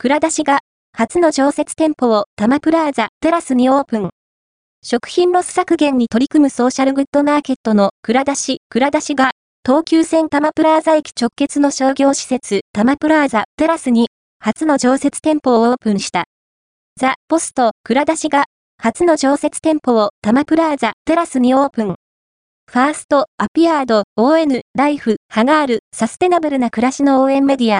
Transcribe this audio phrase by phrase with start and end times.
[0.00, 0.60] 蔵出しが、
[0.96, 4.10] 初の常設店舗をタマプラーザテラスにオープン。
[4.80, 9.32] 食品ロス削減に取り組むソーシャルグッドマーケットの蔵出し、蔵出しが、
[9.66, 14.06] 東急線タマプラーザ駅直結の商業施設タマプラーザテラスに、
[14.38, 16.26] 初の常設店舗をオープンした。
[16.96, 18.44] ザ・ポスト、蔵出しが、
[18.80, 21.96] 初の常設店舗をタマプラーザテラスにオープン。
[22.70, 27.76] ファースト、アピアード、ON、ライフ、ハガール、サステナブルな暮らしの応援メディア、